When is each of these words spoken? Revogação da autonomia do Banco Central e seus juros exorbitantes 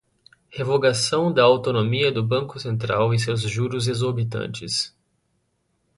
Revogação 0.49 1.31
da 1.31 1.43
autonomia 1.43 2.11
do 2.11 2.23
Banco 2.23 2.59
Central 2.59 3.13
e 3.13 3.19
seus 3.19 3.41
juros 3.41 3.87
exorbitantes 3.87 4.95